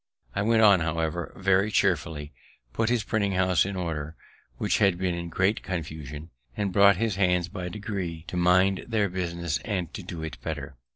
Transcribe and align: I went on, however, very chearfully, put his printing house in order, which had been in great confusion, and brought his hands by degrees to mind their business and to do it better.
I 0.33 0.41
went 0.41 0.63
on, 0.63 0.79
however, 0.79 1.31
very 1.35 1.69
chearfully, 1.69 2.33
put 2.73 2.89
his 2.89 3.03
printing 3.03 3.33
house 3.33 3.67
in 3.67 3.75
order, 3.75 4.15
which 4.57 4.79
had 4.79 4.97
been 4.97 5.13
in 5.13 5.29
great 5.29 5.61
confusion, 5.61 6.31
and 6.57 6.73
brought 6.73 6.95
his 6.97 7.17
hands 7.17 7.49
by 7.49 7.69
degrees 7.69 8.23
to 8.29 8.35
mind 8.35 8.85
their 8.87 9.09
business 9.09 9.59
and 9.59 9.93
to 9.93 10.01
do 10.01 10.23
it 10.23 10.41
better. 10.41 10.75